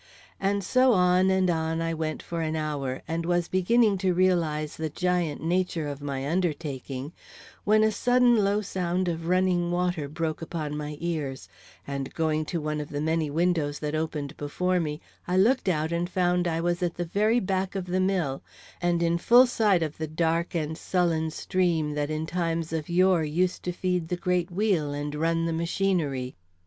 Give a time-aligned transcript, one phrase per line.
[0.39, 4.75] And so on and on I went for an hour, and was beginning to realize
[4.75, 7.13] the giant nature of my undertaking,
[7.65, 11.47] when a sudden low sound of running water broke upon my ears,
[11.85, 15.91] and going to one of the many windows that opened before me, I looked out
[15.91, 18.41] and found I was at the very back of the mill,
[18.81, 23.23] and in full sight of the dark and sullen stream that in times of yore
[23.23, 26.33] used to feed the great wheel and run the machinery.